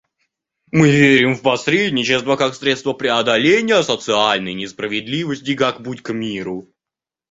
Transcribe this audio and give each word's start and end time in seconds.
Мы 0.71 0.89
верим 0.89 1.35
в 1.35 1.43
посредничество 1.43 2.35
как 2.35 2.55
средство 2.55 2.93
преодоления 2.93 3.83
социальной 3.83 4.55
несправедливости 4.55 5.51
и 5.51 5.55
как 5.55 5.83
путь 5.83 6.01
к 6.01 6.11
миру. 6.11 6.67